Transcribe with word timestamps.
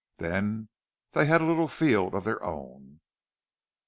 Then 0.17 0.69
they 1.11 1.27
had 1.27 1.41
a 1.41 1.45
little 1.45 1.67
field 1.67 2.15
of 2.15 2.23
their 2.23 2.41
own. 2.43 3.01